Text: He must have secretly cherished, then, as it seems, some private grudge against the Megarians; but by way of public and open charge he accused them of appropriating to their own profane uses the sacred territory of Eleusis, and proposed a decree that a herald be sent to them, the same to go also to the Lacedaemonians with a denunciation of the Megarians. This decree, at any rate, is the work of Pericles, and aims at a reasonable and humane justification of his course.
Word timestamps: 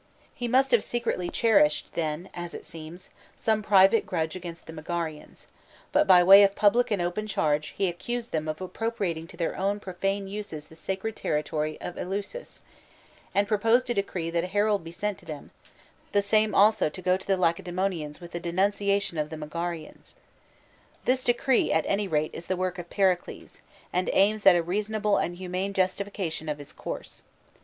He 0.33 0.47
must 0.47 0.71
have 0.71 0.83
secretly 0.83 1.29
cherished, 1.29 1.93
then, 1.93 2.31
as 2.33 2.55
it 2.55 2.65
seems, 2.65 3.11
some 3.35 3.61
private 3.61 4.03
grudge 4.03 4.35
against 4.35 4.65
the 4.65 4.73
Megarians; 4.73 5.45
but 5.91 6.07
by 6.07 6.23
way 6.23 6.41
of 6.41 6.55
public 6.55 6.89
and 6.89 6.99
open 6.99 7.27
charge 7.27 7.75
he 7.77 7.87
accused 7.87 8.31
them 8.31 8.47
of 8.47 8.59
appropriating 8.59 9.27
to 9.27 9.37
their 9.37 9.55
own 9.55 9.79
profane 9.79 10.27
uses 10.27 10.65
the 10.65 10.75
sacred 10.75 11.15
territory 11.15 11.79
of 11.81 11.99
Eleusis, 11.99 12.63
and 13.35 13.47
proposed 13.47 13.91
a 13.91 13.93
decree 13.93 14.31
that 14.31 14.43
a 14.45 14.47
herald 14.47 14.83
be 14.83 14.91
sent 14.91 15.19
to 15.19 15.25
them, 15.27 15.51
the 16.13 16.21
same 16.23 16.49
to 16.49 16.53
go 16.55 16.57
also 16.57 16.89
to 16.89 17.01
the 17.03 17.37
Lacedaemonians 17.37 18.19
with 18.19 18.33
a 18.33 18.39
denunciation 18.39 19.19
of 19.19 19.29
the 19.29 19.37
Megarians. 19.37 20.15
This 21.05 21.23
decree, 21.23 21.71
at 21.71 21.85
any 21.87 22.07
rate, 22.07 22.31
is 22.33 22.47
the 22.47 22.57
work 22.57 22.79
of 22.79 22.89
Pericles, 22.89 23.61
and 23.93 24.09
aims 24.13 24.47
at 24.47 24.55
a 24.55 24.63
reasonable 24.63 25.17
and 25.17 25.35
humane 25.35 25.73
justification 25.73 26.49
of 26.49 26.57
his 26.57 26.73
course. 26.73 27.21